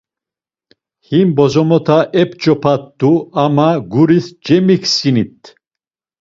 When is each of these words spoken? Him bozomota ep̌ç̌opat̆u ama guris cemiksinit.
Him 1.07 1.27
bozomota 1.35 1.97
ep̌ç̌opat̆u 2.21 3.11
ama 3.43 3.69
guris 3.91 4.27
cemiksinit. 4.45 5.39